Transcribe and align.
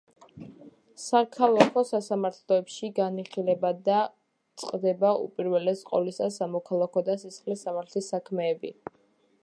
საქალაქო 1.01 1.83
სასამართლოებში 1.89 2.89
განიხილება 2.99 3.71
და 3.89 3.99
წყდება 4.63 5.13
უპირველეს 5.27 5.85
ყოვლისა 5.91 6.33
სამოქალაქო 6.39 7.07
და 7.11 7.19
სისხლის 7.27 7.67
სამართლის 7.69 8.13
საქმეები. 8.17 8.75